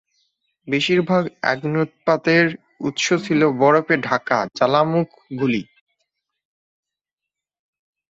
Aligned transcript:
বেশিরভাগ 0.67 1.23
অগ্ন্যুৎপাতের 1.51 2.45
উৎস 2.81 3.07
ছিল 3.25 3.41
বরফে 3.61 3.95
ঢাকা 4.07 4.37
জ্বালামুখগুলি। 4.57 5.61